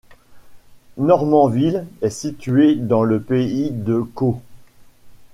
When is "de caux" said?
3.69-4.41